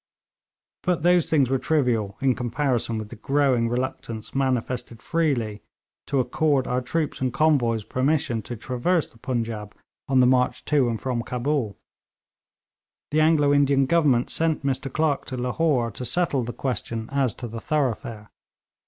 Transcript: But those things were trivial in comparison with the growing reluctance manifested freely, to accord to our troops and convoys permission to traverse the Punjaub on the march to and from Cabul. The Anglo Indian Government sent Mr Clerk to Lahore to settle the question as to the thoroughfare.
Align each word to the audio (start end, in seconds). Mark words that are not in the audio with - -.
But 0.81 1.03
those 1.03 1.29
things 1.29 1.51
were 1.51 1.59
trivial 1.59 2.17
in 2.21 2.33
comparison 2.33 2.97
with 2.97 3.09
the 3.09 3.15
growing 3.17 3.69
reluctance 3.69 4.33
manifested 4.33 4.99
freely, 4.99 5.61
to 6.07 6.19
accord 6.19 6.63
to 6.63 6.71
our 6.71 6.81
troops 6.81 7.21
and 7.21 7.31
convoys 7.31 7.83
permission 7.83 8.41
to 8.41 8.55
traverse 8.55 9.05
the 9.05 9.19
Punjaub 9.19 9.73
on 10.07 10.19
the 10.19 10.25
march 10.25 10.65
to 10.65 10.89
and 10.89 10.99
from 10.99 11.21
Cabul. 11.21 11.77
The 13.11 13.21
Anglo 13.21 13.53
Indian 13.53 13.85
Government 13.85 14.31
sent 14.31 14.65
Mr 14.65 14.91
Clerk 14.91 15.25
to 15.25 15.37
Lahore 15.37 15.91
to 15.91 16.03
settle 16.03 16.41
the 16.43 16.51
question 16.53 17.07
as 17.11 17.35
to 17.35 17.47
the 17.47 17.61
thoroughfare. 17.61 18.31